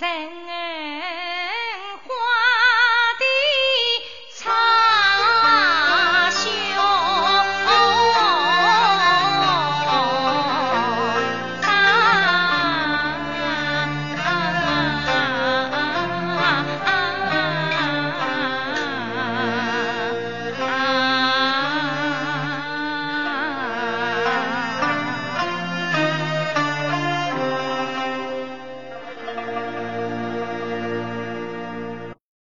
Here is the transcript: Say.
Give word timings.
Say. 0.00 0.39